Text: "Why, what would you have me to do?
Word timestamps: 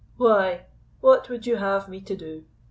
"Why, 0.17 0.65
what 0.99 1.29
would 1.29 1.45
you 1.45 1.57
have 1.57 1.87
me 1.87 2.01
to 2.01 2.15
do? 2.15 2.45